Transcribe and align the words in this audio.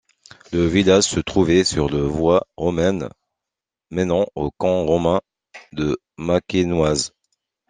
Le 0.51 0.65
village 0.65 1.03
se 1.03 1.19
trouvait 1.19 1.63
sur 1.63 1.87
le 1.87 1.99
voie 2.01 2.47
romaine 2.57 3.07
menant 3.91 4.25
au 4.33 4.49
camp 4.49 4.83
romain 4.87 5.21
de 5.73 6.01
Macquenoise. 6.17 7.13